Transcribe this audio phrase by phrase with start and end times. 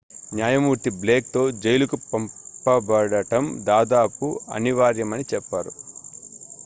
[0.31, 4.27] "న్యాయమూర్తి బ్లేక్‌తో జైలుకు పంపబడటం "దాదాపు
[4.51, 5.73] అనివార్యమని" చెప్పారు.